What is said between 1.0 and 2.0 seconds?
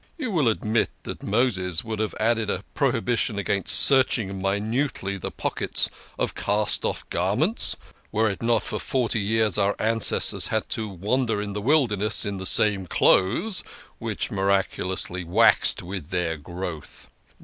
that Moses would